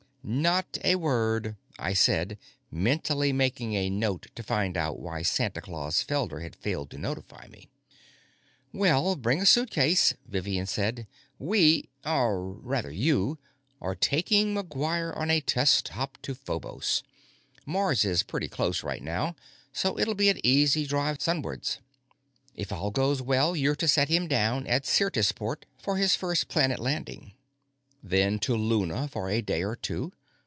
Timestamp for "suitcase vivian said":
9.47-11.07